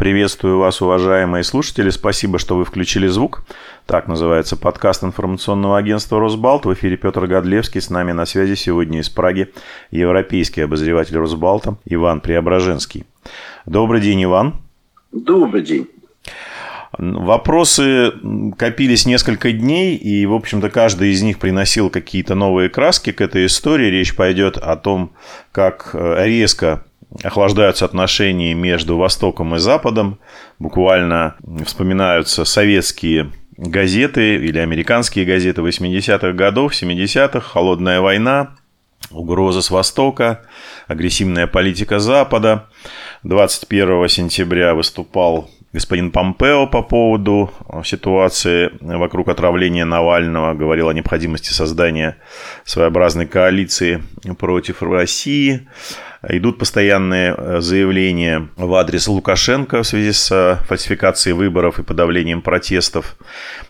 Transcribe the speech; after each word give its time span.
Приветствую 0.00 0.56
вас, 0.56 0.80
уважаемые 0.80 1.44
слушатели. 1.44 1.90
Спасибо, 1.90 2.38
что 2.38 2.56
вы 2.56 2.64
включили 2.64 3.06
звук. 3.06 3.42
Так 3.84 4.08
называется 4.08 4.56
подкаст 4.56 5.04
информационного 5.04 5.76
агентства 5.76 6.18
«Росбалт». 6.18 6.64
В 6.64 6.72
эфире 6.72 6.96
Петр 6.96 7.26
Годлевский. 7.26 7.82
С 7.82 7.90
нами 7.90 8.12
на 8.12 8.24
связи 8.24 8.54
сегодня 8.54 9.00
из 9.00 9.10
Праги 9.10 9.52
европейский 9.90 10.62
обозреватель 10.62 11.18
«Росбалта» 11.18 11.76
Иван 11.84 12.22
Преображенский. 12.22 13.04
Добрый 13.66 14.00
день, 14.00 14.24
Иван. 14.24 14.54
Добрый 15.12 15.60
день. 15.60 15.86
Вопросы 16.96 18.10
копились 18.56 19.04
несколько 19.04 19.52
дней, 19.52 19.96
и, 19.96 20.24
в 20.24 20.32
общем-то, 20.32 20.70
каждый 20.70 21.10
из 21.10 21.20
них 21.20 21.38
приносил 21.38 21.90
какие-то 21.90 22.34
новые 22.34 22.70
краски 22.70 23.12
к 23.12 23.20
этой 23.20 23.44
истории. 23.44 23.90
Речь 23.90 24.16
пойдет 24.16 24.56
о 24.56 24.76
том, 24.76 25.12
как 25.52 25.90
резко 25.92 26.86
охлаждаются 27.22 27.84
отношения 27.84 28.54
между 28.54 28.96
Востоком 28.96 29.54
и 29.56 29.58
Западом. 29.58 30.18
Буквально 30.58 31.36
вспоминаются 31.64 32.44
советские 32.44 33.30
газеты 33.56 34.36
или 34.36 34.58
американские 34.58 35.24
газеты 35.24 35.60
80-х 35.60 36.32
годов, 36.32 36.72
70-х, 36.72 37.40
холодная 37.40 38.00
война, 38.00 38.56
угроза 39.10 39.60
с 39.62 39.70
Востока, 39.70 40.42
агрессивная 40.86 41.46
политика 41.46 41.98
Запада. 41.98 42.68
21 43.22 44.08
сентября 44.08 44.74
выступал 44.74 45.50
господин 45.72 46.10
Помпео 46.10 46.66
по 46.66 46.82
поводу 46.82 47.52
ситуации 47.84 48.70
вокруг 48.80 49.28
отравления 49.28 49.84
Навального, 49.84 50.54
говорил 50.54 50.88
о 50.88 50.94
необходимости 50.94 51.52
создания 51.52 52.16
своеобразной 52.64 53.26
коалиции 53.26 54.02
против 54.38 54.82
России. 54.82 55.68
Идут 56.28 56.58
постоянные 56.58 57.34
э, 57.34 57.60
заявления 57.62 58.50
в 58.56 58.74
адрес 58.74 59.08
Лукашенко 59.08 59.82
в 59.82 59.86
связи 59.86 60.12
с 60.12 60.30
э, 60.30 60.56
фальсификацией 60.66 61.32
выборов 61.32 61.78
и 61.78 61.82
подавлением 61.82 62.42
протестов. 62.42 63.16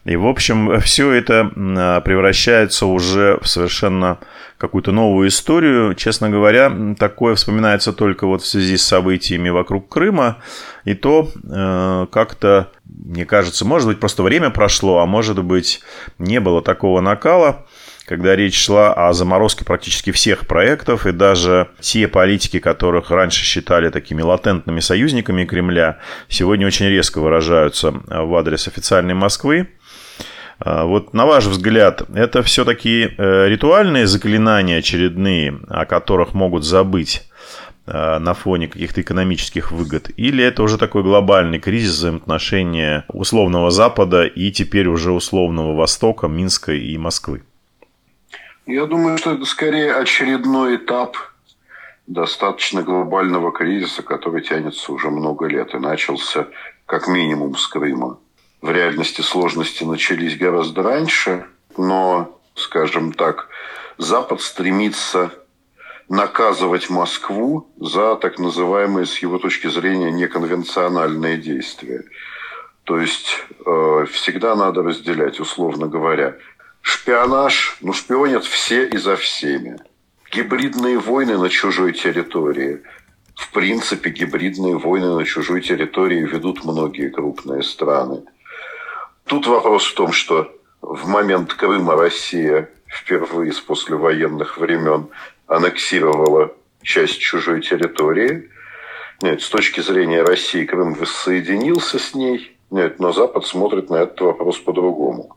И, 0.05 0.17
в 0.17 0.27
общем, 0.27 0.81
все 0.81 1.13
это 1.13 1.49
э, 1.55 2.01
превращается 2.05 2.87
уже 2.87 3.39
в 3.41 3.47
совершенно 3.47 4.19
какую-то 4.59 4.91
новую 4.91 5.29
историю. 5.29 5.95
Честно 5.95 6.29
говоря, 6.29 6.73
такое 6.99 7.37
вспоминается 7.37 7.93
только 7.93 8.27
вот 8.27 8.43
в 8.43 8.47
связи 8.47 8.77
с 8.77 8.83
событиями 8.83 9.49
вокруг 9.49 9.89
Крыма. 9.89 10.39
И 10.85 10.95
то 10.95 11.29
как-то, 12.11 12.71
мне 12.85 13.25
кажется, 13.27 13.65
может 13.65 13.89
быть, 13.89 14.01
просто 14.01 14.23
время 14.23 14.51
прошло, 14.51 14.99
а 14.99 15.07
может 15.07 15.43
быть, 15.43 15.81
не 16.19 16.41
было 16.41 16.63
такого 16.63 17.01
накала 17.01 17.65
когда 18.11 18.35
речь 18.35 18.61
шла 18.61 18.93
о 18.93 19.13
заморозке 19.13 19.65
практически 19.65 20.11
всех 20.11 20.49
проектов, 20.49 21.07
и 21.07 21.13
даже 21.13 21.69
те 21.79 22.09
политики, 22.09 22.59
которых 22.59 23.13
раньше 23.13 23.45
считали 23.45 23.89
такими 23.89 24.21
латентными 24.21 24.81
союзниками 24.81 25.45
Кремля, 25.45 25.99
сегодня 26.27 26.67
очень 26.67 26.89
резко 26.89 27.21
выражаются 27.21 27.93
в 27.93 28.35
адрес 28.35 28.67
официальной 28.67 29.15
Москвы. 29.15 29.69
А, 30.59 30.87
вот 30.87 31.15
на 31.15 31.25
ваш 31.25 31.47
взгляд, 31.47 32.03
это 32.13 32.43
все-таки 32.43 33.11
э, 33.17 33.47
ритуальные 33.47 34.09
заклинания 34.09 34.79
очередные, 34.79 35.61
о 35.69 35.85
которых 35.85 36.35
могут 36.35 36.65
забыть 36.65 37.31
э, 37.87 38.19
на 38.19 38.35
фоне 38.35 38.67
каких-то 38.67 39.03
экономических 39.03 39.71
выгод? 39.71 40.11
Или 40.17 40.43
это 40.43 40.65
уже 40.65 40.79
такой 40.79 41.05
глобальный 41.05 41.61
кризис 41.61 41.99
взаимоотношения 41.99 43.05
условного 43.07 43.71
Запада 43.71 44.25
и 44.25 44.51
теперь 44.51 44.89
уже 44.89 45.13
условного 45.13 45.77
Востока, 45.77 46.27
Минска 46.27 46.73
и 46.73 46.99
Москвы? 46.99 47.45
Я 48.71 48.87
думаю, 48.87 49.19
что 49.19 49.33
это 49.33 49.45
скорее 49.47 49.97
очередной 49.97 50.77
этап 50.77 51.17
достаточно 52.07 52.85
глобального 52.85 53.51
кризиса, 53.51 54.05
который 54.05 54.43
тянется 54.43 54.93
уже 54.93 55.11
много 55.11 55.47
лет 55.47 55.75
и 55.75 55.79
начался 55.79 56.47
как 56.87 57.09
минимум 57.09 57.57
с 57.57 57.67
Крыма. 57.67 58.21
В 58.63 58.71
реальности 58.71 59.23
сложности 59.23 59.83
начались 59.83 60.39
гораздо 60.39 60.85
раньше, 60.85 61.47
но, 61.77 62.41
скажем 62.55 63.13
так, 63.13 63.49
Запад 63.99 64.41
стремится 64.41 65.33
наказывать 66.09 66.91
Москву 66.91 67.69
за 67.77 68.15
так 68.15 68.39
называемые, 68.39 69.05
с 69.05 69.19
его 69.19 69.39
точки 69.39 69.67
зрения, 69.67 70.13
неконвенциональные 70.13 71.39
действия. 71.39 72.05
То 72.85 73.01
есть 73.01 73.45
э, 73.67 74.07
всегда 74.13 74.55
надо 74.55 74.85
разделять, 74.85 75.41
условно 75.41 75.89
говоря, 75.89 76.37
Шпионаж, 76.83 77.77
ну 77.81 77.93
шпионят 77.93 78.45
все 78.45 78.87
и 78.87 78.97
за 78.97 79.17
всеми. 79.17 79.79
Гибридные 80.33 80.99
войны 80.99 81.39
на 81.39 81.49
чужой 81.49 81.93
территории. 81.93 82.83
В 83.35 83.51
принципе, 83.53 84.11
гибридные 84.11 84.79
войны 84.79 85.15
на 85.15 85.25
чужой 85.25 85.61
территории 85.61 86.21
ведут 86.21 86.65
многие 86.65 87.09
крупные 87.09 87.63
страны. 87.63 88.23
Тут 89.25 89.47
вопрос 89.47 89.87
в 89.87 89.95
том, 89.95 90.13
что 90.13 90.53
в 90.81 91.07
момент 91.09 91.55
Крыма 91.55 91.97
Россия 91.97 92.71
впервые 92.87 93.53
с 93.53 93.61
послевоенных 93.61 94.59
времен 94.59 95.09
аннексировала 95.47 96.55
часть 96.83 97.19
чужой 97.21 97.61
территории. 97.61 98.51
Нет, 99.23 99.43
с 99.43 99.49
точки 99.49 99.81
зрения 99.81 100.23
России 100.23 100.65
Крым 100.65 100.95
воссоединился 100.95 101.99
с 101.99 102.15
ней. 102.15 102.57
Нет, 102.71 103.01
но 103.01 103.13
Запад 103.13 103.47
смотрит 103.47 103.91
на 103.91 103.97
этот 103.97 104.21
вопрос 104.21 104.59
по-другому. 104.59 105.37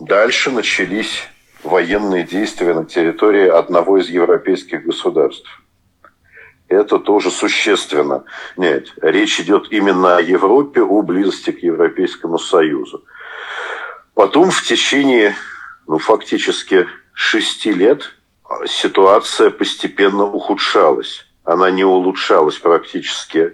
Дальше 0.00 0.50
начались 0.50 1.28
военные 1.62 2.24
действия 2.24 2.72
на 2.72 2.86
территории 2.86 3.46
одного 3.46 3.98
из 3.98 4.08
европейских 4.08 4.84
государств. 4.84 5.62
Это 6.68 6.98
тоже 6.98 7.30
существенно. 7.30 8.24
Нет, 8.56 8.94
речь 9.02 9.38
идет 9.40 9.70
именно 9.70 10.16
о 10.16 10.22
Европе, 10.22 10.80
о 10.80 11.02
близости 11.02 11.50
к 11.50 11.62
Европейскому 11.62 12.38
Союзу. 12.38 13.04
Потом 14.14 14.50
в 14.50 14.62
течение, 14.62 15.34
ну, 15.86 15.98
фактически 15.98 16.88
шести 17.12 17.70
лет 17.70 18.14
ситуация 18.66 19.50
постепенно 19.50 20.24
ухудшалась. 20.24 21.26
Она 21.44 21.70
не 21.70 21.84
улучшалась 21.84 22.56
практически 22.56 23.52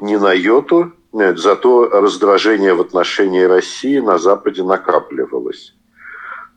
ни 0.00 0.16
на 0.16 0.32
йоту. 0.32 0.94
Зато 1.12 1.88
раздражение 1.88 2.72
в 2.74 2.80
отношении 2.80 3.42
России 3.42 3.98
на 3.98 4.18
Западе 4.18 4.62
накапливалось. 4.62 5.74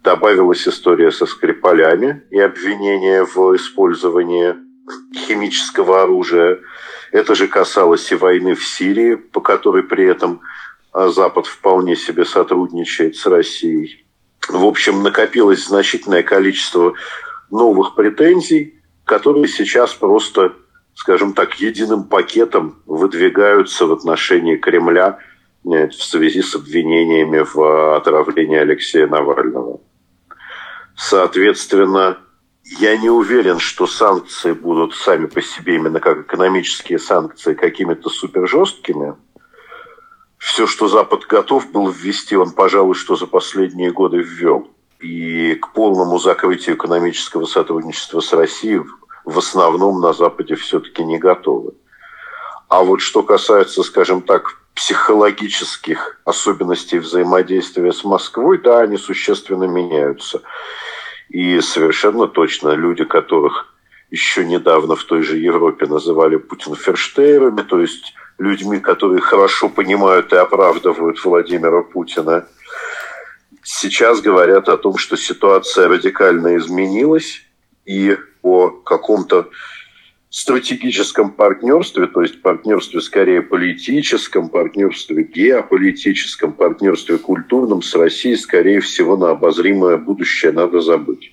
Добавилась 0.02 0.66
история 0.68 1.12
со 1.12 1.26
Скрипалями 1.26 2.24
и 2.30 2.40
обвинение 2.40 3.26
в 3.26 3.56
использовании 3.56 4.56
химического 5.14 6.04
оружия. 6.04 6.60
Это 7.12 7.36
же 7.36 7.48
касалось 7.48 8.10
и 8.12 8.16
войны 8.16 8.56
в 8.56 8.66
Сирии, 8.66 9.16
по 9.16 9.42
которой 9.42 9.84
при 9.84 10.06
этом 10.06 10.42
а, 10.94 11.10
Запад 11.10 11.48
вполне 11.48 11.96
себе 11.96 12.24
сотрудничает 12.24 13.18
с 13.18 13.26
Россией. 13.26 14.06
В 14.48 14.64
общем, 14.64 15.04
накопилось 15.04 15.66
значительное 15.66 16.24
количество 16.24 16.94
новых 17.50 17.96
претензий, 17.96 18.80
которые 19.04 19.48
сейчас 19.48 19.94
просто 19.94 20.54
скажем 20.96 21.34
так, 21.34 21.60
единым 21.60 22.06
пакетом 22.06 22.82
выдвигаются 22.86 23.86
в 23.86 23.92
отношении 23.92 24.56
Кремля 24.56 25.20
в 25.64 25.92
связи 25.92 26.42
с 26.42 26.56
обвинениями 26.56 27.40
в 27.40 27.96
отравлении 27.96 28.58
Алексея 28.58 29.08
Навального. 29.08 29.82
Соответственно, 30.96 32.18
я 32.80 32.98
не 32.98 33.10
уверен, 33.10 33.60
что 33.60 33.86
санкции 33.86 34.54
будут 34.54 34.96
сами 34.96 35.26
по 35.26 35.42
себе, 35.42 35.76
именно 35.76 36.00
как 36.00 36.22
экономические 36.22 37.00
санкции, 37.00 37.54
какими-то 37.54 38.10
супер 38.10 38.48
жесткими. 38.48 39.16
Все, 40.38 40.66
что 40.66 40.88
Запад 40.88 41.26
готов 41.26 41.72
был 41.72 41.90
ввести, 41.90 42.36
он, 42.36 42.52
пожалуй, 42.52 42.96
что 42.96 43.16
за 43.16 43.28
последние 43.28 43.92
годы 43.92 44.18
ввел. 44.18 44.70
И 45.00 45.56
к 45.56 45.74
полному 45.74 46.20
закрытию 46.20 46.76
экономического 46.76 47.46
сотрудничества 47.46 48.22
с 48.22 48.32
Россией 48.34 48.82
в 49.26 49.38
основном 49.40 50.00
на 50.02 50.14
Западе 50.14 50.56
все-таки 50.56 51.04
не 51.04 51.18
готовы. 51.18 51.74
А 52.70 52.84
вот 52.84 53.02
что 53.02 53.24
касается, 53.24 53.84
скажем 53.84 54.22
так, 54.22 54.58
психологических 54.76 56.20
особенностей 56.26 57.00
взаимодействия 57.00 57.92
с 57.92 58.04
Москвой, 58.04 58.58
да, 58.58 58.80
они 58.82 58.98
существенно 58.98 59.66
меняются. 59.66 60.42
И 61.30 61.60
совершенно 61.62 62.28
точно 62.28 62.70
люди, 62.70 63.04
которых 63.04 63.74
еще 64.12 64.46
недавно 64.46 64.96
в 64.96 65.04
той 65.04 65.24
же 65.24 65.38
Европе 65.38 65.86
называли 65.88 66.36
путинферштейрами, 66.36 67.62
то 67.62 67.80
есть 67.80 68.14
людьми, 68.38 68.80
которые 68.80 69.22
хорошо 69.22 69.70
понимают 69.70 70.34
и 70.34 70.36
оправдывают 70.36 71.24
Владимира 71.24 71.82
Путина, 71.82 72.46
сейчас 73.64 74.22
говорят 74.22 74.70
о 74.70 74.78
том, 74.78 74.98
что 74.98 75.16
ситуация 75.16 75.88
радикально 75.88 76.58
изменилась, 76.58 77.45
и 77.86 78.18
о 78.42 78.70
каком-то 78.70 79.50
стратегическом 80.30 81.32
партнерстве, 81.32 82.08
то 82.08 82.22
есть 82.22 82.42
партнерстве 82.42 83.00
скорее 83.00 83.42
политическом, 83.42 84.50
партнерстве 84.50 85.24
геополитическом, 85.24 86.52
партнерстве 86.52 87.18
культурном 87.18 87.82
с 87.82 87.96
Россией, 87.96 88.36
скорее 88.36 88.82
всего, 88.82 89.16
на 89.16 89.30
обозримое 89.30 89.96
будущее 89.96 90.52
надо 90.52 90.82
забыть. 90.82 91.32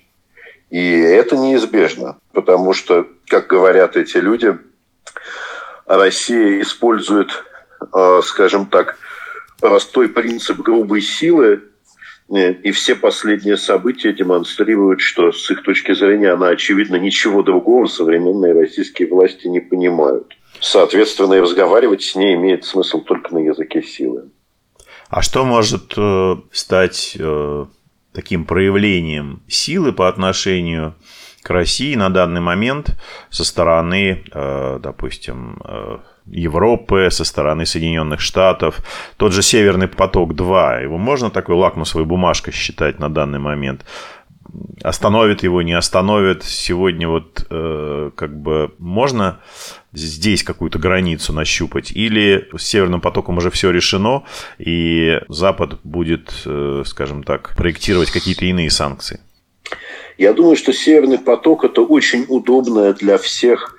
И 0.71 0.79
это 0.79 1.37
неизбежно, 1.37 2.19
потому 2.33 2.75
что, 2.75 3.09
как 3.27 3.49
говорят 3.49 3.97
эти 3.97 4.19
люди, 4.19 4.57
Россия 5.87 6.61
использует, 6.63 7.31
э, 7.93 8.21
скажем 8.23 8.67
так, 8.67 8.99
простой 9.61 10.09
принцип 10.09 10.61
грубой 10.61 11.03
силы, 11.03 11.63
и 12.29 12.71
все 12.71 12.95
последние 12.95 13.57
события 13.57 14.13
демонстрируют, 14.13 15.01
что 15.01 15.33
с 15.33 15.51
их 15.51 15.63
точки 15.63 15.93
зрения 15.93 16.31
она, 16.31 16.49
очевидно, 16.49 16.97
ничего 16.97 17.43
другого 17.43 17.87
современные 17.87 18.55
российские 18.55 19.09
власти 19.09 19.49
не 19.49 19.61
понимают. 19.61 20.37
Соответственно, 20.61 21.35
и 21.35 21.41
разговаривать 21.41 22.03
с 22.03 22.15
ней 22.15 22.35
имеет 22.37 22.65
смысл 22.65 23.01
только 23.01 23.35
на 23.35 23.39
языке 23.39 23.83
силы. 23.83 24.31
А 25.09 25.21
что 25.21 25.45
может 25.45 25.93
э, 25.97 26.37
стать 26.53 27.17
э, 27.19 27.67
таким 28.13 28.45
проявлением 28.45 29.43
силы 29.49 29.93
по 29.93 30.09
отношению 30.09 30.95
к 31.43 31.51
России 31.51 31.95
на 31.97 32.09
данный 32.09 32.41
момент 32.41 32.97
со 33.29 33.45
стороны, 33.45 34.25
э, 34.33 34.79
допустим, 34.81 35.61
э, 35.65 35.99
Европы, 36.27 37.09
со 37.11 37.25
стороны 37.25 37.67
Соединенных 37.67 38.21
Штатов. 38.21 38.81
Тот 39.17 39.33
же 39.33 39.43
Северный 39.43 39.89
поток-2, 39.89 40.83
его 40.83 40.99
можно 40.99 41.31
такой 41.31 41.57
лакмусовой 41.57 42.07
бумажкой 42.07 42.53
считать 42.53 42.99
на 42.99 43.09
данный 43.09 43.39
момент? 43.39 43.85
Остановит 44.83 45.43
его, 45.43 45.63
не 45.63 45.73
остановит. 45.73 46.43
Сегодня 46.43 47.09
вот 47.09 47.47
э, 47.49 48.11
как 48.15 48.37
бы 48.37 48.75
можно 48.79 49.41
здесь 49.93 50.43
какую-то 50.43 50.79
границу 50.79 51.33
нащупать? 51.33 51.93
Или 51.93 52.49
с 52.57 52.63
Северным 52.63 53.01
потоком 53.01 53.39
уже 53.39 53.51
все 53.51 53.71
решено, 53.71 54.25
и 54.59 55.21
Запад 55.29 55.79
будет, 55.85 56.33
э, 56.45 56.83
скажем 56.87 57.23
так, 57.23 57.55
проектировать 57.57 58.11
какие-то 58.11 58.45
иные 58.45 58.71
санкции? 58.71 59.21
Я 60.19 60.35
думаю, 60.35 60.57
что 60.57 60.73
Северный 60.73 61.19
поток– 61.19 61.65
это 61.65 61.83
очень 61.83 62.27
удобная 62.29 62.93
для 62.93 63.19
всех 63.19 63.77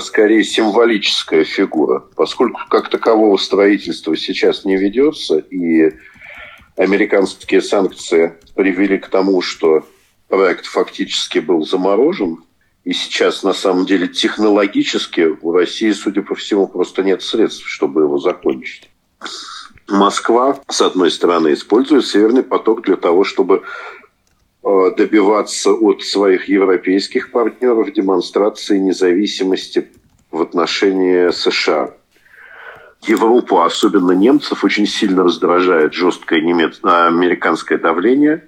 скорее 0.00 0.44
символическая 0.44 1.44
фигура, 1.44 2.00
поскольку 2.14 2.60
как 2.68 2.90
такового 2.90 3.36
строительства 3.38 4.16
сейчас 4.16 4.64
не 4.64 4.76
ведется, 4.76 5.38
и 5.38 5.94
американские 6.76 7.62
санкции 7.62 8.34
привели 8.54 8.98
к 8.98 9.08
тому, 9.08 9.40
что 9.40 9.86
проект 10.28 10.66
фактически 10.66 11.38
был 11.38 11.64
заморожен, 11.64 12.44
и 12.84 12.92
сейчас, 12.92 13.42
на 13.42 13.52
самом 13.52 13.86
деле, 13.86 14.08
технологически 14.08 15.36
у 15.40 15.52
России, 15.52 15.92
судя 15.92 16.22
по 16.22 16.34
всему, 16.34 16.66
просто 16.66 17.02
нет 17.02 17.22
средств, 17.22 17.66
чтобы 17.66 18.02
его 18.02 18.18
закончить. 18.18 18.90
Москва, 19.88 20.60
с 20.68 20.80
одной 20.80 21.10
стороны, 21.10 21.52
использует 21.52 22.06
Северный 22.06 22.42
поток 22.42 22.82
для 22.82 22.96
того, 22.96 23.24
чтобы 23.24 23.62
Э, 23.62 23.99
добиваться 24.62 25.72
от 25.72 26.02
своих 26.02 26.48
европейских 26.48 27.30
партнеров 27.30 27.92
демонстрации 27.92 28.78
независимости 28.78 29.90
в 30.30 30.42
отношении 30.42 31.30
США. 31.30 31.94
Европу, 33.02 33.62
особенно 33.62 34.12
немцев, 34.12 34.62
очень 34.62 34.86
сильно 34.86 35.24
раздражает 35.24 35.94
жесткое 35.94 36.42
немец... 36.42 36.80
А, 36.82 37.06
американское 37.08 37.78
давление, 37.78 38.46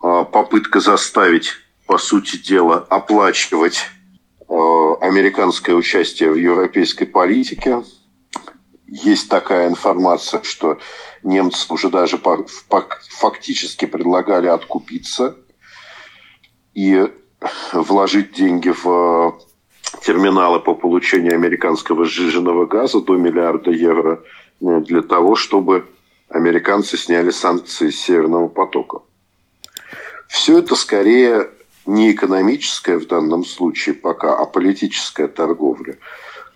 а, 0.00 0.24
попытка 0.24 0.80
заставить, 0.80 1.52
по 1.86 1.96
сути 1.96 2.36
дела, 2.36 2.86
оплачивать 2.90 3.86
э, 4.46 4.54
американское 5.00 5.74
участие 5.74 6.30
в 6.30 6.34
европейской 6.34 7.06
политике. 7.06 7.82
Есть 8.88 9.28
такая 9.28 9.68
информация, 9.68 10.42
что 10.42 10.78
немцы 11.22 11.70
уже 11.70 11.90
даже 11.90 12.18
фактически 13.10 13.84
предлагали 13.84 14.46
откупиться 14.46 15.36
и 16.72 17.06
вложить 17.72 18.32
деньги 18.32 18.70
в 18.70 18.86
э, 18.86 19.32
терминалы 20.02 20.58
по 20.60 20.74
получению 20.74 21.34
американского 21.34 22.06
сжиженного 22.06 22.64
газа 22.64 23.02
до 23.02 23.16
миллиарда 23.16 23.70
евро 23.70 24.24
э, 24.60 24.80
для 24.80 25.02
того, 25.02 25.36
чтобы 25.36 25.86
американцы 26.30 26.96
сняли 26.96 27.30
санкции 27.30 27.90
с 27.90 28.00
Северного 28.00 28.48
потока. 28.48 29.00
Все 30.28 30.60
это 30.60 30.74
скорее 30.76 31.50
не 31.84 32.12
экономическая 32.12 32.98
в 32.98 33.06
данном 33.06 33.44
случае 33.44 33.94
пока, 33.94 34.34
а 34.34 34.46
политическая 34.46 35.28
торговля. 35.28 35.98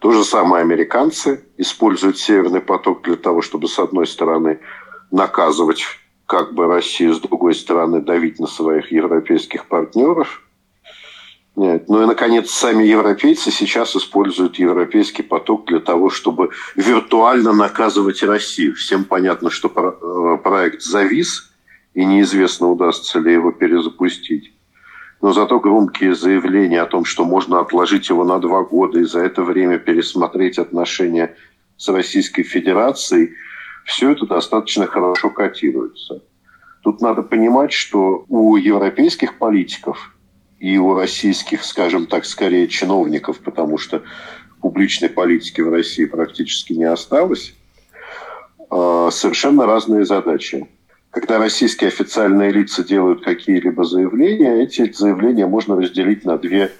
То 0.02 0.10
же 0.10 0.24
самое 0.24 0.62
американцы 0.62 1.44
используют 1.58 2.18
Северный 2.18 2.60
поток 2.60 3.02
для 3.02 3.14
того, 3.14 3.40
чтобы, 3.40 3.68
с 3.68 3.78
одной 3.78 4.08
стороны, 4.08 4.58
наказывать 5.12 5.84
как 6.26 6.54
бы 6.54 6.66
Россию, 6.66 7.14
с 7.14 7.20
другой 7.20 7.54
стороны, 7.54 8.00
давить 8.00 8.40
на 8.40 8.48
своих 8.48 8.90
европейских 8.90 9.66
партнеров. 9.66 10.42
Нет. 11.54 11.88
Ну 11.88 12.02
и, 12.02 12.06
наконец, 12.06 12.50
сами 12.50 12.82
европейцы 12.82 13.52
сейчас 13.52 13.94
используют 13.94 14.58
европейский 14.58 15.22
поток 15.22 15.66
для 15.66 15.78
того, 15.78 16.10
чтобы 16.10 16.50
виртуально 16.74 17.52
наказывать 17.52 18.24
Россию. 18.24 18.74
Всем 18.74 19.04
понятно, 19.04 19.50
что 19.50 19.68
э, 19.68 20.42
проект 20.42 20.82
завис, 20.82 21.52
и 21.94 22.04
неизвестно, 22.04 22.72
удастся 22.72 23.20
ли 23.20 23.34
его 23.34 23.52
перезапустить 23.52 24.51
но 25.22 25.32
зато 25.32 25.60
громкие 25.60 26.14
заявления 26.16 26.82
о 26.82 26.86
том, 26.86 27.04
что 27.04 27.24
можно 27.24 27.60
отложить 27.60 28.08
его 28.08 28.24
на 28.24 28.40
два 28.40 28.64
года 28.64 28.98
и 28.98 29.04
за 29.04 29.20
это 29.20 29.44
время 29.44 29.78
пересмотреть 29.78 30.58
отношения 30.58 31.36
с 31.76 31.88
Российской 31.88 32.42
Федерацией, 32.42 33.34
все 33.84 34.10
это 34.10 34.26
достаточно 34.26 34.86
хорошо 34.86 35.30
котируется. 35.30 36.22
Тут 36.82 37.00
надо 37.00 37.22
понимать, 37.22 37.72
что 37.72 38.24
у 38.28 38.56
европейских 38.56 39.38
политиков 39.38 40.12
и 40.58 40.76
у 40.76 40.94
российских, 40.94 41.64
скажем 41.64 42.06
так, 42.06 42.24
скорее 42.24 42.66
чиновников, 42.66 43.38
потому 43.38 43.78
что 43.78 44.02
публичной 44.60 45.08
политики 45.08 45.60
в 45.60 45.72
России 45.72 46.04
практически 46.04 46.72
не 46.72 46.84
осталось, 46.84 47.54
а, 48.70 49.10
совершенно 49.12 49.66
разные 49.66 50.04
задачи 50.04 50.66
когда 51.12 51.38
российские 51.38 51.88
официальные 51.88 52.52
лица 52.52 52.82
делают 52.82 53.22
какие-либо 53.22 53.84
заявления, 53.84 54.62
эти 54.62 54.90
заявления 54.90 55.46
можно 55.46 55.76
разделить 55.76 56.24
на 56.24 56.38
две 56.38 56.72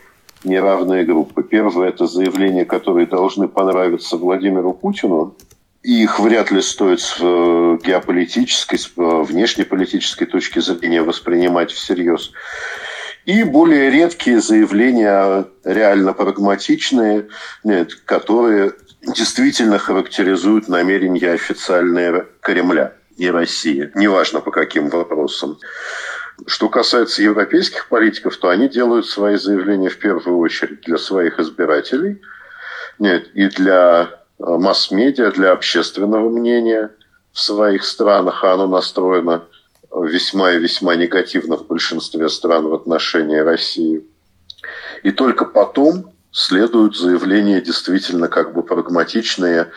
неравные 0.42 1.04
группы. 1.04 1.42
Первое– 1.42 1.88
это 1.90 2.06
заявления, 2.06 2.64
которые 2.64 3.06
должны 3.06 3.46
понравиться 3.46 4.16
Владимиру 4.16 4.72
Путину, 4.72 5.36
и 5.82 6.02
их 6.02 6.18
вряд 6.18 6.50
ли 6.50 6.62
стоит 6.62 7.00
с 7.00 7.18
э, 7.20 7.78
геополитической, 7.84 8.78
с 8.78 8.86
э, 8.96 9.22
внешнеполитической 9.22 10.24
точки 10.24 10.60
зрения 10.60 11.02
воспринимать 11.02 11.70
всерьез. 11.70 12.32
И 13.26 13.44
более 13.44 13.90
редкие 13.90 14.40
заявления, 14.40 15.44
реально 15.62 16.14
прагматичные, 16.14 17.28
которые 18.06 18.72
действительно 19.02 19.78
характеризуют 19.78 20.68
намерения 20.68 21.32
официальные 21.32 22.26
Кремля 22.40 22.94
и 23.16 23.30
России, 23.30 23.90
неважно 23.94 24.40
по 24.40 24.50
каким 24.50 24.88
вопросам. 24.88 25.58
Что 26.46 26.68
касается 26.68 27.22
европейских 27.22 27.88
политиков, 27.88 28.36
то 28.36 28.48
они 28.48 28.68
делают 28.68 29.06
свои 29.06 29.36
заявления 29.36 29.90
в 29.90 29.98
первую 29.98 30.38
очередь 30.38 30.80
для 30.82 30.98
своих 30.98 31.38
избирателей 31.38 32.20
нет, 32.98 33.28
и 33.34 33.48
для 33.48 34.10
э, 34.38 34.44
масс-медиа, 34.44 35.32
для 35.32 35.52
общественного 35.52 36.28
мнения 36.28 36.90
в 37.32 37.40
своих 37.40 37.84
странах, 37.84 38.44
а 38.44 38.52
оно 38.52 38.66
настроено 38.66 39.44
весьма 39.94 40.52
и 40.52 40.58
весьма 40.58 40.94
негативно 40.94 41.56
в 41.56 41.66
большинстве 41.66 42.28
стран 42.28 42.68
в 42.68 42.74
отношении 42.74 43.38
России. 43.38 44.06
И 45.02 45.10
только 45.10 45.44
потом 45.44 46.12
следуют 46.30 46.96
заявления 46.96 47.60
действительно 47.60 48.28
как 48.28 48.54
бы 48.54 48.62
прагматичные, 48.62 49.70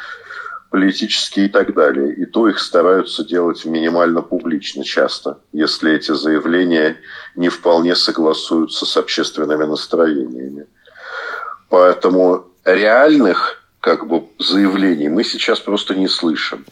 политические 0.76 1.46
и 1.46 1.50
так 1.50 1.74
далее. 1.74 2.14
И 2.14 2.26
то 2.26 2.50
их 2.50 2.60
стараются 2.60 3.24
делать 3.24 3.64
минимально 3.64 4.22
публично 4.22 4.84
часто, 4.84 5.40
если 5.54 5.94
эти 5.94 6.12
заявления 6.12 6.98
не 7.38 7.48
вполне 7.48 7.96
согласуются 7.96 8.86
с 8.86 8.98
общественными 8.98 9.64
настроениями. 9.64 10.68
Поэтому 11.70 12.48
реальных 12.66 13.64
как 13.80 14.06
бы, 14.06 14.26
заявлений 14.38 15.08
мы 15.08 15.24
сейчас 15.24 15.62
просто 15.62 15.96
не 15.96 16.10
слышим. 16.10 16.66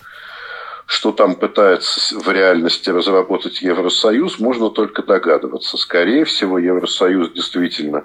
Что 0.85 1.13
там 1.13 1.35
пытается 1.35 2.19
в 2.19 2.29
реальности 2.29 2.89
разработать 2.89 3.61
Евросоюз, 3.61 4.37
можно 4.39 4.69
только 4.69 5.01
догадываться. 5.01 5.77
Скорее 5.77 6.25
всего, 6.25 6.59
Евросоюз 6.59 7.31
действительно 7.31 8.03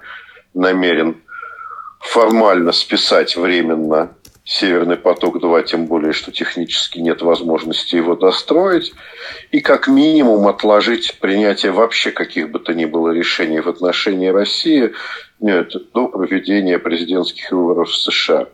намерен 0.54 1.16
формально 1.98 2.70
списать 2.70 3.36
временно 3.36 4.12
Северный 4.50 4.96
поток-2, 4.96 5.64
тем 5.64 5.84
более, 5.84 6.14
что 6.14 6.32
технически 6.32 7.00
нет 7.00 7.20
возможности 7.20 7.96
его 7.96 8.16
достроить, 8.16 8.94
и 9.50 9.60
как 9.60 9.88
минимум 9.88 10.48
отложить 10.48 11.18
принятие 11.20 11.70
вообще 11.70 12.12
каких 12.12 12.50
бы 12.50 12.58
то 12.58 12.72
ни 12.72 12.86
было 12.86 13.10
решений 13.10 13.60
в 13.60 13.68
отношении 13.68 14.28
России 14.28 14.94
нет, 15.38 15.74
до 15.92 16.08
проведения 16.08 16.78
президентских 16.78 17.52
выборов 17.52 17.90
в 17.90 17.96
США. 17.98 18.48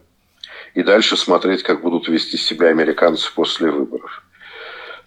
И 0.75 0.83
дальше 0.83 1.17
смотреть, 1.17 1.63
как 1.63 1.81
будут 1.81 2.09
вести 2.09 2.39
себя 2.39 2.71
американцы 2.71 3.33
после 3.33 3.71
выборов. 3.71 4.25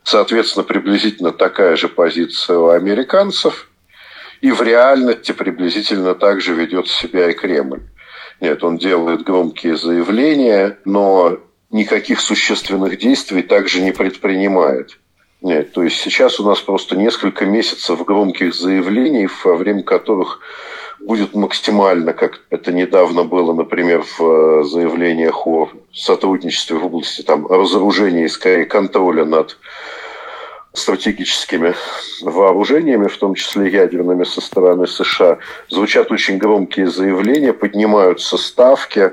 Соответственно, 0.04 0.64
приблизительно 0.64 1.34
такая 1.34 1.76
же 1.76 1.90
позиция 1.90 2.60
у 2.60 2.70
американцев, 2.70 3.70
и 4.40 4.52
в 4.52 4.62
реальности 4.62 5.34
приблизительно 5.34 6.16
так 6.16 6.40
же 6.40 6.54
ведет 6.54 6.88
себя 6.88 7.30
и 7.30 7.34
Кремль. 7.34 7.82
Нет, 8.40 8.64
он 8.64 8.78
делает 8.78 9.24
громкие 9.24 9.76
заявления, 9.78 10.78
но 10.86 11.38
никаких 11.72 12.20
существенных 12.20 12.98
действий 12.98 13.42
также 13.42 13.82
не 13.82 13.92
предпринимает. 13.92 15.00
Нет, 15.42 15.72
то 15.74 15.84
есть 15.84 15.98
сейчас 15.98 16.40
у 16.40 16.46
нас 16.46 16.60
просто 16.60 16.96
несколько 16.96 17.46
месяцев 17.46 18.04
громких 18.04 18.56
заявлений, 18.56 19.28
во 19.44 19.56
время 19.56 19.84
которых 19.84 20.40
будет 21.00 21.36
максимально, 21.36 22.14
как 22.14 22.42
это 22.50 22.72
недавно 22.72 23.24
было, 23.24 23.54
например, 23.54 24.04
в 24.04 24.22
э, 24.22 24.64
заявлениях 24.64 25.46
о 25.46 25.70
сотрудничестве 25.94 26.78
в 26.78 26.86
области 26.86 27.22
там, 27.22 27.46
разоружения 27.46 28.26
и, 28.26 28.30
скорее, 28.30 28.66
контроля 28.66 29.26
над 29.26 29.58
стратегическими 30.78 31.76
вооружениями, 32.22 33.08
в 33.08 33.18
том 33.18 33.36
числе 33.36 33.70
ядерными 33.70 34.24
со 34.24 34.42
стороны 34.42 34.88
США, 34.88 35.40
звучат 35.70 36.12
очень 36.12 36.38
громкие 36.38 36.88
заявления, 36.88 37.54
поднимаются 37.54 38.38
ставки, 38.38 39.12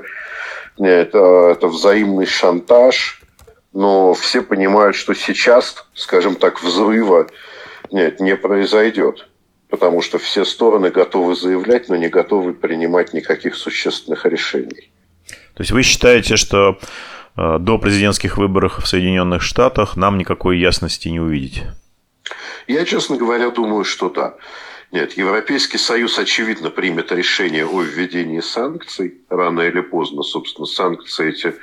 это, 0.77 1.49
это 1.51 1.67
взаимный 1.67 2.25
шантаж, 2.25 3.21
но 3.73 4.13
все 4.13 4.41
понимают, 4.41 4.95
что 4.95 5.13
сейчас, 5.13 5.85
скажем 5.93 6.35
так, 6.35 6.63
взрыва 6.63 7.27
нет, 7.91 8.19
не 8.19 8.35
произойдет, 8.35 9.27
потому 9.69 10.01
что 10.01 10.17
все 10.17 10.45
стороны 10.45 10.89
готовы 10.89 11.35
заявлять, 11.35 11.89
но 11.89 11.95
не 11.95 12.07
готовы 12.07 12.53
принимать 12.53 13.13
никаких 13.13 13.55
существенных 13.55 14.25
решений. 14.25 14.91
То 15.55 15.61
есть 15.61 15.71
вы 15.71 15.83
считаете, 15.83 16.35
что 16.35 16.79
до 17.35 17.77
президентских 17.77 18.37
выборов 18.37 18.83
в 18.83 18.87
Соединенных 18.87 19.41
Штатах 19.41 19.95
нам 19.95 20.17
никакой 20.17 20.57
ясности 20.59 21.09
не 21.09 21.19
увидеть? 21.19 21.63
Я, 22.67 22.85
честно 22.85 23.17
говоря, 23.17 23.49
думаю, 23.51 23.83
что 23.83 24.09
да. 24.09 24.35
Нет, 24.91 25.13
Европейский 25.13 25.77
Союз, 25.77 26.17
очевидно, 26.17 26.69
примет 26.69 27.11
решение 27.11 27.65
о 27.65 27.81
введении 27.81 28.39
санкций 28.39 29.15
рано 29.29 29.61
или 29.61 29.81
поздно. 29.81 30.23
Собственно, 30.23 30.65
санкции 30.65 31.29
эти 31.29 31.55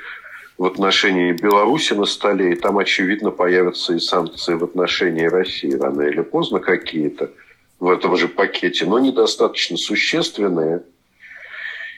в 0.57 0.65
отношении 0.65 1.31
Беларуси 1.31 1.93
на 1.93 2.05
столе, 2.05 2.53
и 2.53 2.55
там, 2.55 2.77
очевидно, 2.77 3.31
появятся 3.31 3.93
и 3.93 3.99
санкции 3.99 4.53
в 4.53 4.63
отношении 4.63 5.25
России 5.25 5.73
рано 5.73 6.03
или 6.03 6.21
поздно 6.21 6.59
какие-то 6.59 7.31
в 7.79 7.89
этом 7.89 8.15
же 8.15 8.27
пакете, 8.27 8.85
но 8.85 8.99
недостаточно 8.99 9.77
существенные. 9.77 10.83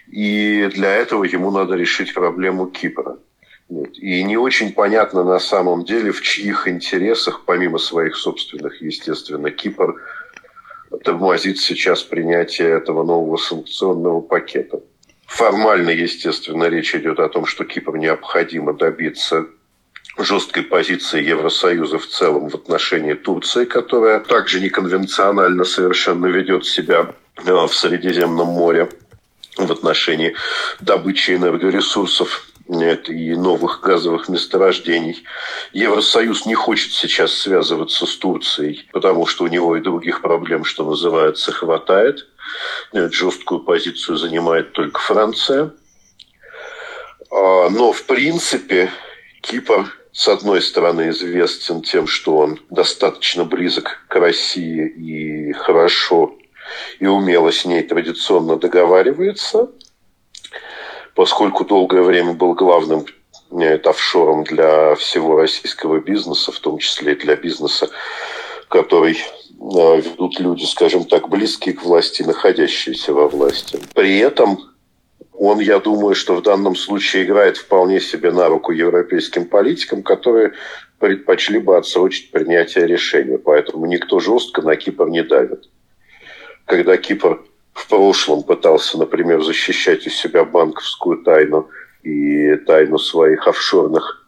И 0.08 0.70
для 0.74 0.94
этого 0.96 1.26
ему 1.26 1.52
надо 1.52 1.76
решить 1.76 2.14
проблему 2.14 2.68
Кипра. 2.68 3.18
И 3.70 4.24
не 4.24 4.38
очень 4.38 4.74
понятно 4.74 5.24
на 5.24 5.40
самом 5.40 5.86
деле, 5.86 6.12
в 6.12 6.22
чьих 6.22 6.68
интересах, 6.68 7.42
помимо 7.46 7.80
своих 7.80 8.16
собственных, 8.16 8.82
естественно, 8.82 9.50
Кипр 9.50 9.96
тормозит 11.04 11.60
сейчас 11.60 12.04
принятие 12.04 12.70
этого 12.70 13.04
нового 13.04 13.38
санкционного 13.38 14.22
пакета. 14.22 14.82
Формально, 15.26 15.90
естественно, 15.90 16.66
речь 16.66 16.94
идет 16.94 17.20
о 17.20 17.28
том, 17.28 17.48
что 17.48 17.66
Кипр 17.66 17.98
необходимо 17.98 18.74
добиться 18.74 19.48
жесткой 20.18 20.64
позиции 20.64 21.24
Евросоюза 21.24 21.98
в 21.98 22.08
целом 22.08 22.50
в 22.50 22.56
отношении 22.56 23.14
Турции, 23.14 23.66
которая 23.66 24.20
также 24.20 24.60
неконвенционально 24.60 25.64
совершенно 25.64 26.28
ведет 26.28 26.66
себя 26.66 27.16
э, 27.44 27.52
в 27.52 27.74
Средиземном 27.74 28.48
море 28.48 28.90
в 29.58 29.72
отношении 29.72 30.36
добычи 30.80 31.32
энергоресурсов 31.32 32.48
и 32.68 33.36
новых 33.36 33.82
газовых 33.82 34.28
месторождений. 34.30 35.24
Евросоюз 35.74 36.46
не 36.46 36.56
хочет 36.56 36.92
сейчас 36.94 37.34
связываться 37.34 38.06
с 38.06 38.16
Турцией, 38.18 38.88
потому 38.92 39.26
что 39.26 39.44
у 39.44 39.48
него 39.48 39.76
и 39.76 39.82
других 39.82 40.22
проблем, 40.22 40.66
что 40.66 40.84
называется, 40.84 41.52
хватает. 41.52 42.28
Нет, 42.94 43.14
жесткую 43.14 43.62
позицию 43.62 44.18
занимает 44.18 44.74
только 44.74 45.00
Франция. 45.00 45.74
А, 47.32 47.70
но, 47.70 47.92
в 47.92 48.04
принципе, 48.04 48.92
Кипр, 49.42 49.86
с 50.12 50.28
одной 50.28 50.62
стороны, 50.62 51.10
известен 51.10 51.82
тем, 51.82 52.08
что 52.08 52.38
он 52.38 52.60
достаточно 52.70 53.44
близок 53.44 54.06
к 54.08 54.16
России 54.16 54.88
и 54.88 55.54
хорошо 55.54 56.36
и 57.00 57.06
умело 57.06 57.52
с 57.52 57.64
ней 57.66 57.84
традиционно 57.84 58.58
договаривается– 58.58 59.70
поскольку 61.16 61.66
долгое 61.66 62.04
время 62.04 62.34
был 62.34 62.54
главным 62.54 63.06
это 63.52 63.92
офшором 63.92 64.44
для 64.44 64.96
всего 64.96 65.38
российского 65.38 66.00
бизнеса, 66.00 66.52
в 66.52 66.60
том 66.60 66.78
числе 66.78 67.14
и 67.14 67.20
для 67.20 67.36
бизнеса, 67.36 67.90
который 68.70 69.14
э, 69.14 70.02
ведут 70.02 70.40
люди, 70.40 70.66
скажем 70.66 71.06
так, 71.06 71.30
близкие 71.30 71.76
к 71.76 71.84
власти, 71.84 72.24
находящиеся 72.24 73.14
во 73.14 73.28
власти. 73.28 73.80
При 73.94 74.18
этом 74.20 74.60
он, 75.32 75.60
я 75.60 75.80
думаю, 75.80 76.16
что 76.16 76.36
в 76.36 76.42
данном 76.42 76.76
случае 76.76 77.24
играет 77.24 77.58
вполне 77.58 78.00
себе 78.00 78.32
на 78.32 78.50
руку 78.50 78.72
европейским 78.72 79.46
политикам, 79.46 80.04
которые 80.04 80.54
предпочли 81.00 81.60
бы 81.60 81.78
отсрочить 81.78 82.32
принятие 82.32 82.88
решения. 82.88 83.38
Поэтому 83.38 83.86
никто 83.86 84.20
жестко 84.20 84.62
на 84.62 84.76
Кипр 84.76 85.10
не 85.10 85.24
давит. 85.24 85.70
Когда 86.66 86.98
Кипр 86.98 87.44
в 87.76 87.88
прошлом 87.90 88.42
пытался, 88.42 88.98
например, 88.98 89.44
защищать 89.44 90.08
у 90.08 90.10
себя 90.10 90.46
банковскую 90.46 91.24
тайну 91.24 91.70
и 92.04 92.56
тайну 92.56 92.98
своих 92.98 93.48
офшорных 93.48 94.26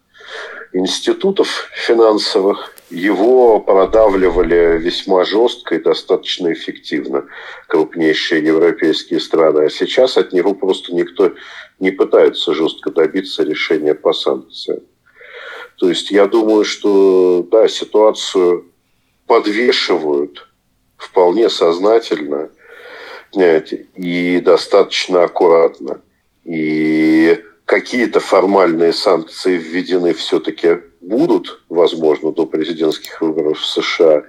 институтов 0.74 1.70
финансовых, 1.74 2.74
его 2.90 3.60
продавливали 3.62 4.78
весьма 4.78 5.24
жестко 5.24 5.76
и 5.76 5.82
достаточно 5.82 6.52
эффективно 6.52 7.26
крупнейшие 7.68 8.44
европейские 8.44 9.22
страны. 9.22 9.66
А 9.66 9.70
сейчас 9.70 10.18
от 10.18 10.34
него 10.34 10.54
просто 10.54 10.94
никто 10.94 11.32
не 11.80 11.92
пытается 11.92 12.54
жестко 12.54 12.92
добиться 12.92 13.44
решения 13.44 13.96
по 13.96 14.12
санкциям. 14.12 14.82
То 15.78 15.88
есть 15.88 16.12
я 16.12 16.28
думаю, 16.28 16.66
что 16.66 17.48
да, 17.50 17.68
ситуацию 17.70 18.66
подвешивают 19.26 20.50
вполне 20.98 21.50
сознательно 21.50 22.50
и 23.34 24.42
достаточно 24.44 25.24
аккуратно. 25.24 26.02
И 26.44 27.44
какие-то 27.66 28.20
формальные 28.20 28.94
санкции 28.94 29.58
введены 29.58 30.14
все-таки 30.14 30.80
будут, 31.02 31.62
возможно, 31.70 32.32
до 32.32 32.46
президентских 32.46 33.22
выборов 33.22 33.60
в 33.60 33.66
США, 33.66 34.24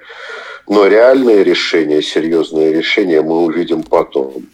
но 0.69 0.87
реальные 0.87 1.45
решения, 1.45 2.03
серьезные 2.03 2.73
решения 2.73 3.23
мы 3.23 3.45
увидим 3.45 3.83
потом. 3.83 4.47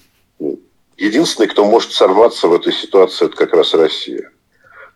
Единственный, 0.96 1.48
кто 1.48 1.64
может 1.64 1.92
сорваться 1.92 2.46
в 2.46 2.54
этой 2.54 2.72
ситуации, 2.72 3.26
это 3.26 3.36
как 3.36 3.52
раз 3.52 3.74
Россия. 3.74 4.30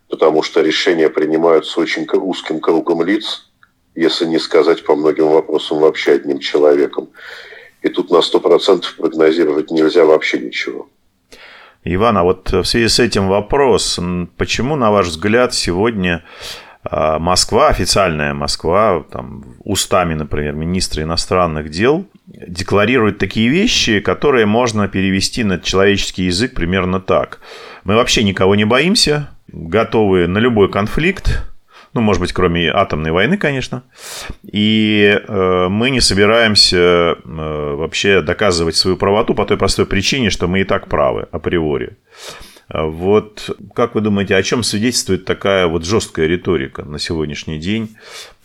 Потому 0.08 0.42
что 0.42 0.60
решения 0.60 1.08
принимаются 1.08 1.80
очень 1.80 2.06
узким 2.10 2.60
кругом 2.60 3.02
лиц, 3.02 3.50
если 3.94 4.26
не 4.26 4.38
сказать 4.38 4.84
по 4.84 4.94
многим 4.94 5.28
вопросам 5.28 5.78
вообще 5.78 6.12
одним 6.12 6.38
человеком. 6.38 7.08
И 7.82 7.88
тут 7.88 8.10
на 8.10 8.18
100% 8.18 8.84
прогнозировать 8.96 9.70
нельзя 9.70 10.04
вообще 10.04 10.38
ничего. 10.38 10.88
Иван, 11.84 12.18
а 12.18 12.22
вот 12.24 12.52
в 12.52 12.64
связи 12.64 12.88
с 12.88 12.98
этим 12.98 13.28
вопрос, 13.28 13.98
почему, 14.36 14.76
на 14.76 14.90
ваш 14.90 15.06
взгляд, 15.06 15.54
сегодня 15.54 16.24
а, 16.84 17.18
Москва, 17.18 17.68
официальная 17.68 18.34
Москва, 18.34 19.04
там, 19.10 19.56
устами, 19.64 20.14
например, 20.14 20.54
министра 20.54 21.02
иностранных 21.02 21.70
дел, 21.70 22.06
декларирует 22.26 23.18
такие 23.18 23.48
вещи, 23.48 24.00
которые 24.00 24.46
можно 24.46 24.88
перевести 24.88 25.44
на 25.44 25.58
человеческий 25.58 26.24
язык 26.24 26.54
примерно 26.54 27.00
так. 27.00 27.40
Мы 27.84 27.94
вообще 27.94 28.22
никого 28.22 28.54
не 28.54 28.64
боимся, 28.64 29.30
готовы 29.48 30.26
на 30.26 30.38
любой 30.38 30.70
конфликт, 30.70 31.44
ну, 31.94 32.00
может 32.00 32.20
быть, 32.20 32.32
кроме 32.32 32.70
атомной 32.70 33.12
войны, 33.12 33.38
конечно. 33.38 33.82
И 34.44 35.04
э, 35.04 35.68
мы 35.68 35.90
не 35.90 36.00
собираемся 36.00 36.76
э, 36.76 37.14
вообще 37.24 38.20
доказывать 38.20 38.76
свою 38.76 38.96
правоту 38.96 39.34
по 39.34 39.46
той 39.46 39.56
простой 39.56 39.86
причине, 39.86 40.30
что 40.30 40.48
мы 40.48 40.60
и 40.60 40.64
так 40.64 40.88
правы 40.88 41.26
априори. 41.30 41.96
Вот 42.70 43.48
как 43.74 43.94
вы 43.94 44.02
думаете, 44.02 44.36
о 44.36 44.42
чем 44.42 44.62
свидетельствует 44.62 45.24
такая 45.24 45.66
вот 45.66 45.86
жесткая 45.86 46.26
риторика 46.26 46.84
на 46.84 46.98
сегодняшний 46.98 47.58
день 47.58 47.96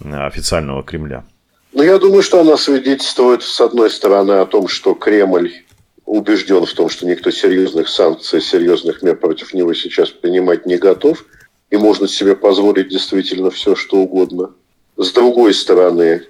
официального 0.01 0.81
Кремля? 0.81 1.25
Ну, 1.73 1.83
я 1.83 1.99
думаю, 1.99 2.23
что 2.23 2.39
она 2.39 2.55
свидетельствует, 2.55 3.43
с 3.43 3.59
одной 3.59 3.89
стороны, 3.89 4.33
о 4.33 4.45
том, 4.45 4.69
что 4.69 4.93
Кремль 4.93 5.51
убежден 6.05 6.65
в 6.65 6.73
том, 6.73 6.89
что 6.89 7.05
никто 7.05 7.31
серьезных 7.31 7.89
санкций, 7.89 8.39
серьезных 8.39 9.01
мер 9.01 9.17
против 9.17 9.53
него 9.53 9.73
сейчас 9.73 10.09
принимать 10.09 10.65
не 10.65 10.77
готов– 10.77 11.25
и 11.73 11.77
можно 11.77 12.07
себе 12.07 12.35
позволить 12.35 12.89
действительно 12.89 13.49
все, 13.49 13.75
что 13.75 13.97
угодно. 13.97 14.51
С 14.95 15.11
другой 15.11 15.55
стороны, 15.55 16.21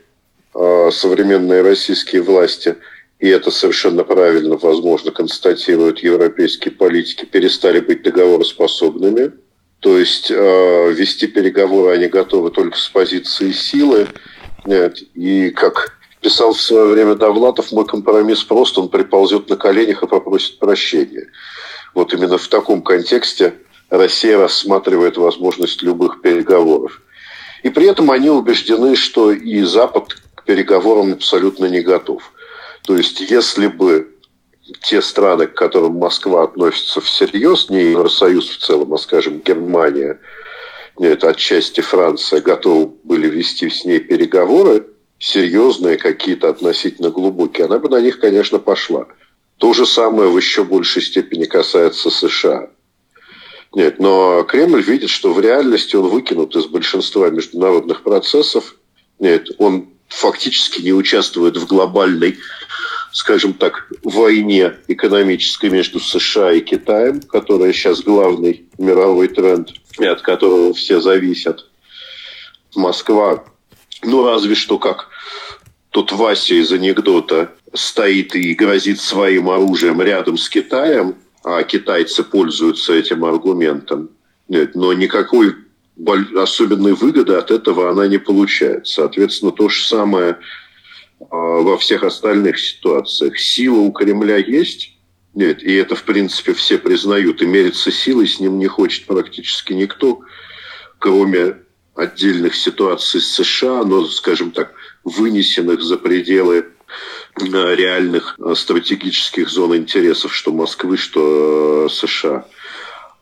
а, 0.54 0.90
современные 0.90 1.62
российские 1.62 2.22
власти, 2.22 2.78
и 3.20 3.28
это 3.28 3.52
совершенно 3.52 4.06
правильно, 4.06 4.56
возможно, 4.56 5.12
констатируют 5.12 6.00
европейские 6.00 6.72
политики, 6.74 7.26
перестали 7.26 7.82
быть 7.82 8.04
договороспособными. 8.04 9.34
То 9.82 9.98
есть 9.98 10.32
а, 10.32 10.88
вести 10.92 11.28
переговоры 11.28 11.94
они 11.94 12.08
готовы 12.08 12.50
только 12.50 12.78
с 12.78 12.88
позиции 12.88 13.52
силы. 13.52 14.08
Нет. 14.66 15.00
И 15.14 15.50
как 15.50 15.98
писал 16.22 16.54
в 16.54 16.62
свое 16.62 16.86
время 16.86 17.16
Довлатов, 17.16 17.74
мой 17.74 17.86
компромисс 17.86 18.46
прост, 18.46 18.78
он 18.78 18.88
приползет 18.88 19.50
на 19.50 19.58
коленях 19.58 20.04
и 20.04 20.08
попросит 20.08 20.58
прощения. 20.58 21.28
Вот 21.94 22.14
именно 22.14 22.38
в 22.38 22.48
таком 22.48 22.82
контексте 22.82 23.56
Россия 23.94 24.40
рассматривает 24.40 25.18
возможность 25.18 25.84
любых 25.84 26.22
переговоров. 26.22 27.00
И 27.62 27.70
при 27.70 27.86
этом 27.86 28.10
они 28.10 28.28
убеждены, 28.28 28.96
что 28.96 29.32
и 29.32 29.62
Запад 29.62 30.18
к 30.34 30.46
переговорам 30.46 31.14
абсолютно 31.14 31.66
не 31.68 31.82
готов. 31.82 32.24
То 32.88 32.98
есть, 32.98 33.22
если 33.22 33.68
бы 33.68 34.16
те 34.82 35.00
страны, 35.00 35.46
к 35.46 35.54
которым 35.54 35.98
Москва 35.98 36.42
относится 36.42 37.02
всерьез, 37.02 37.70
не 37.70 37.92
Евросоюз 37.92 38.50
в 38.50 38.58
целом, 38.66 38.96
а, 38.96 38.98
скажем, 38.98 39.42
Германия, 39.46 40.20
нет, 40.98 41.24
отчасти 41.24 41.82
Франция, 41.82 42.42
готовы 42.42 42.94
были 43.04 43.28
вести 43.30 43.70
с 43.70 43.86
ней 43.86 44.00
переговоры, 44.00 44.88
серьезные 45.20 45.98
какие-то 45.98 46.50
относительно 46.50 47.12
глубокие, 47.12 47.68
она 47.68 47.78
бы 47.78 47.90
на 47.90 48.02
них, 48.02 48.20
конечно, 48.20 48.58
пошла. 48.58 49.06
То 49.60 49.72
же 49.74 49.86
самое 49.86 50.32
в 50.32 50.36
еще 50.36 50.64
большей 50.64 51.04
степени 51.04 51.46
касается 51.46 52.10
США. 52.10 52.72
Нет, 53.74 54.00
но 54.00 54.44
Кремль 54.44 54.82
видит, 54.82 55.10
что 55.10 55.34
в 55.34 55.40
реальности 55.40 55.96
он 55.96 56.08
выкинут 56.08 56.56
из 56.56 56.66
большинства 56.68 57.30
международных 57.30 58.04
процессов. 58.04 58.76
Нет, 59.20 59.48
он 59.58 59.90
фактически 60.08 60.82
не 60.82 60.94
участвует 60.94 61.58
в 61.58 61.66
глобальной, 61.66 62.38
скажем 63.12 63.54
так, 63.54 63.92
войне 64.04 64.74
экономической 64.88 65.72
между 65.72 66.00
США 66.00 66.54
и 66.54 66.62
Китаем, 66.62 67.22
которая 67.22 67.74
сейчас 67.74 68.02
главный 68.02 68.66
мировой 68.78 69.28
тренд, 69.28 69.70
и 70.00 70.06
от 70.06 70.22
которого 70.22 70.74
все 70.76 71.02
зависят. 71.02 71.68
Москва, 72.76 73.44
ну 74.04 74.24
разве 74.24 74.54
что 74.54 74.78
как 74.78 75.10
тот 75.90 76.12
Вася 76.12 76.56
из 76.56 76.72
анекдота 76.72 77.54
стоит 77.74 78.36
и 78.36 78.54
грозит 78.54 79.00
своим 79.00 79.50
оружием 79.50 80.00
рядом 80.02 80.38
с 80.38 80.48
Китаем, 80.48 81.16
а 81.44 81.64
китайцы 81.64 82.24
пользуются 82.24 82.94
этим 82.94 83.26
аргументом. 83.26 84.10
Нет, 84.48 84.76
но 84.76 84.94
никакой 84.94 85.56
особенной 86.36 86.94
выгоды 86.94 87.34
от 87.34 87.52
этого 87.52 87.90
она 87.90 88.08
не 88.08 88.18
получает. 88.18 88.88
Соответственно, 88.88 89.52
то 89.52 89.70
же 89.70 89.86
самое 89.86 90.38
а, 91.20 91.36
во 91.36 91.78
всех 91.78 92.04
остальных 92.04 92.60
ситуациях. 92.60 93.38
Сила 93.40 93.80
у 93.80 93.92
Кремля 93.92 94.38
есть, 94.38 94.98
нет, 95.34 95.64
и 95.64 95.74
это, 95.74 95.96
в 95.96 96.04
принципе, 96.04 96.54
все 96.54 96.78
признают. 96.78 97.42
И 97.42 97.46
мериться 97.46 97.92
силой 97.92 98.28
с 98.28 98.40
ним 98.40 98.60
не 98.60 98.68
хочет 98.68 99.06
практически 99.06 99.74
никто, 99.74 100.22
кроме 101.00 101.58
отдельных 101.96 102.56
ситуаций 102.56 103.20
с 103.20 103.32
США, 103.36 103.84
но, 103.84 104.06
скажем 104.06 104.52
так, 104.52 104.74
вынесенных 105.04 105.82
за 105.82 105.98
пределы 105.98 106.68
реальных 107.38 108.36
э, 108.40 108.54
стратегических 108.56 109.50
зон 109.50 109.76
интересов, 109.76 110.34
что 110.34 110.52
Москвы, 110.52 110.98
что 110.98 111.88
э, 111.88 111.90
США. 111.90 112.46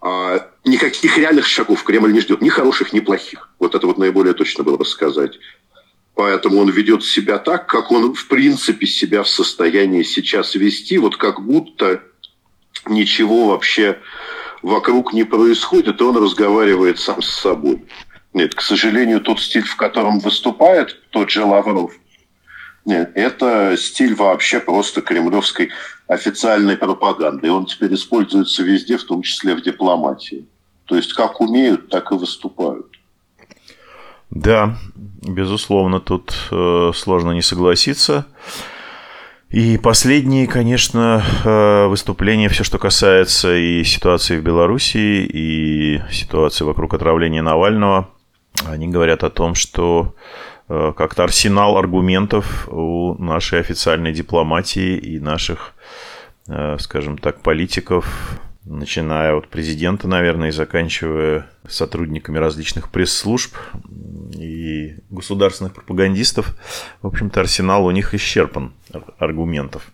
А 0.02 0.48
никаких 0.66 1.18
реальных 1.18 1.46
шагов 1.46 1.84
Кремль 1.84 2.12
не 2.12 2.22
ждет, 2.22 2.42
ни 2.42 2.50
хороших, 2.50 2.92
ни 2.92 3.00
плохих. 3.00 3.50
Вот 3.60 3.76
это 3.76 3.86
вот 3.88 3.98
наиболее 3.98 4.34
точно 4.34 4.64
было 4.64 4.78
бы 4.78 4.86
сказать. 4.86 5.38
Поэтому 6.16 6.60
он 6.60 6.70
ведет 6.70 7.04
себя 7.04 7.38
так, 7.38 7.68
как 7.68 7.92
он 7.92 8.14
в 8.14 8.28
принципе 8.28 8.86
себя 8.86 9.24
в 9.24 9.30
состоянии 9.30 10.04
сейчас 10.04 10.56
вести, 10.56 10.98
вот 10.98 11.18
как 11.18 11.42
будто 11.42 12.04
ничего 12.88 13.48
вообще 13.48 14.00
вокруг 14.62 15.14
не 15.14 15.24
происходит, 15.24 16.02
и 16.02 16.04
он 16.04 16.18
разговаривает 16.18 17.00
сам 17.00 17.22
с 17.22 17.30
собой. 17.30 17.84
Нет, 18.34 18.56
к 18.56 18.62
сожалению, 18.62 19.22
тот 19.22 19.40
стиль, 19.40 19.64
в 19.64 19.76
котором 19.76 20.20
выступает 20.20 21.02
тот 21.12 21.30
же 21.30 21.44
Лавров, 21.44 21.94
нет, 22.86 23.12
это 23.16 23.76
стиль 23.78 24.16
вообще 24.16 24.60
просто 24.60 25.02
кремлевской 25.02 25.70
официальной 26.08 26.78
пропаганды. 26.78 27.48
И 27.48 27.50
он 27.50 27.66
теперь 27.66 27.94
используется 27.94 28.64
везде, 28.64 28.98
в 28.98 29.04
том 29.04 29.22
числе 29.22 29.56
в 29.56 29.62
дипломатии. 29.62 30.46
То 30.86 30.96
есть, 30.96 31.14
как 31.14 31.40
умеют, 31.42 31.90
так 31.90 32.12
и 32.12 32.16
выступают. 32.16 32.88
Да, 34.32 34.78
безусловно, 34.96 36.00
тут 36.00 36.34
э, 36.52 36.92
сложно 36.96 37.32
не 37.32 37.42
согласиться. 37.42 38.26
И 39.50 39.78
последние, 39.78 40.48
конечно, 40.48 41.22
э, 41.44 41.86
выступления, 41.88 42.48
все, 42.48 42.64
что 42.64 42.80
касается 42.80 43.54
и 43.54 43.84
ситуации 43.84 44.38
в 44.38 44.44
Беларуси, 44.44 44.98
и 44.98 46.02
ситуации 46.10 46.64
вокруг 46.64 46.94
отравления 46.94 47.42
Навального, 47.42 48.10
они 48.66 48.88
говорят 48.88 49.24
о 49.24 49.30
том, 49.30 49.56
что 49.56 50.16
как-то 50.68 51.24
арсенал 51.24 51.78
аргументов 51.78 52.68
у 52.70 53.16
нашей 53.22 53.60
официальной 53.60 54.14
дипломатии 54.14 54.98
и 54.98 55.20
наших, 55.20 55.74
э, 56.48 56.78
скажем 56.80 57.18
так, 57.18 57.42
политиков, 57.42 58.40
начиная 58.64 59.36
от 59.36 59.48
президента, 59.48 60.08
наверное, 60.08 60.50
и 60.50 60.52
заканчивая 60.52 61.48
сотрудниками 61.68 62.38
различных 62.38 62.90
пресс-служб 62.90 63.56
и 64.38 64.96
государственных 65.10 65.74
пропагандистов. 65.74 66.56
В 67.02 67.08
общем-то, 67.08 67.40
арсенал 67.42 67.86
у 67.86 67.92
них 67.92 68.14
исчерпан 68.14 68.74
аргументов. 69.18 69.92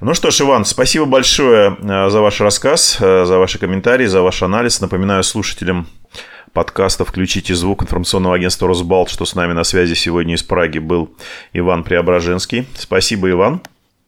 Ну 0.00 0.14
что 0.14 0.30
ж, 0.30 0.40
Иван, 0.40 0.64
спасибо 0.64 1.04
большое 1.04 1.76
э, 1.78 2.10
за 2.10 2.20
ваш 2.20 2.40
рассказ, 2.40 2.98
за 2.98 3.38
ваши 3.38 3.58
комментарии, 3.58 4.06
за 4.06 4.22
ваш 4.22 4.42
анализ. 4.42 4.80
Напоминаю 4.80 5.22
слушателям 5.22 5.86
подкаста 6.52 7.04
«Включите 7.04 7.54
звук» 7.54 7.82
информационного 7.82 8.34
агентства 8.34 8.68
«Росбалт», 8.68 9.10
что 9.10 9.24
с 9.24 9.34
нами 9.34 9.52
на 9.52 9.64
связи 9.64 9.94
сегодня 9.94 10.34
из 10.34 10.42
Праги 10.42 10.78
был 10.78 11.10
Иван 11.52 11.84
Преображенский. 11.84 12.66
Спасибо, 12.76 13.30
Иван. 13.30 13.60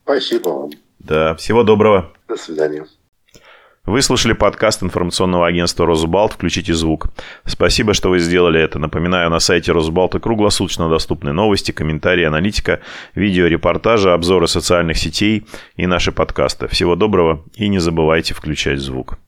Спасибо 0.05 0.49
вам. 0.49 0.71
Да, 0.99 1.35
всего 1.37 1.63
доброго. 1.63 2.13
До 2.29 2.37
свидания. 2.37 2.87
Вы 3.85 4.01
слушали 4.01 4.33
подкаст 4.33 4.85
информационного 4.85 5.49
агентства 5.49 5.87
«Росбалт». 5.87 6.35
Включите 6.35 6.73
звук. 6.73 7.09
Спасибо, 7.45 7.95
что 7.95 8.11
вы 8.11 8.21
сделали 8.21 8.61
это. 8.61 8.79
Напоминаю, 8.79 9.29
на 9.29 9.41
сайте 9.41 9.73
Росбалта 9.73 10.21
круглосуточно 10.21 10.89
доступны 10.89 11.33
новости, 11.33 11.73
комментарии, 11.73 12.25
аналитика, 12.25 12.81
видео, 13.17 13.47
репортажи, 13.47 14.13
обзоры 14.13 14.47
социальных 14.47 14.99
сетей 14.99 15.47
и 15.75 15.89
наши 15.89 16.13
подкасты. 16.13 16.69
Всего 16.69 16.95
доброго 16.95 17.45
и 17.57 17.67
не 17.69 17.81
забывайте 17.81 18.35
включать 18.35 18.79
звук. 18.79 19.19